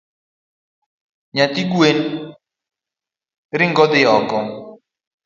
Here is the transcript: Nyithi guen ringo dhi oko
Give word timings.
Nyithi 1.35 1.63
guen 1.71 1.99
ringo 3.57 3.83
dhi 3.91 4.01
oko 4.17 4.39